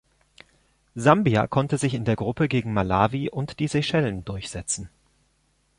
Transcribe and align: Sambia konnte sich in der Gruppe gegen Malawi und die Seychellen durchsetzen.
Sambia 0.95 1.45
konnte 1.45 1.77
sich 1.77 1.93
in 1.93 2.05
der 2.05 2.15
Gruppe 2.15 2.47
gegen 2.47 2.73
Malawi 2.73 3.29
und 3.29 3.59
die 3.59 3.67
Seychellen 3.67 4.25
durchsetzen. 4.25 4.89